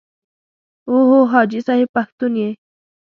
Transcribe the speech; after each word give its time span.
او 0.89 0.97
هو 1.09 1.19
حاجي 1.31 1.59
صاحب 1.67 1.89
پښتون 1.97 2.33
یې. 2.41 2.49